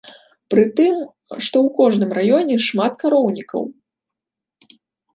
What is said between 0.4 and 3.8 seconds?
Пры тым, што ў кожным раёне шмат кароўнікаў.